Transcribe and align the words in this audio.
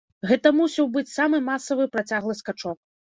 Гэта 0.29 0.51
мусіў 0.59 0.89
быць 0.95 1.13
самы 1.17 1.41
масавы 1.51 1.87
працяглы 1.97 2.37
скачок. 2.41 2.79